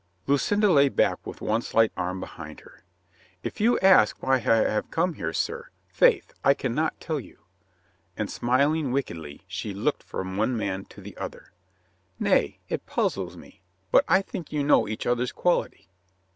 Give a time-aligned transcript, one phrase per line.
[0.25, 2.83] Lucinda lay back with one slight arm behind her head.
[3.43, 7.41] "If you ask why I have come here, sir, faith, I can not tell you,"
[8.17, 11.51] and, smiling wickedly, she looked from one man to the other.
[12.19, 13.61] "Nay, it puzzles me.
[13.91, 15.87] But I think you know each other's quality."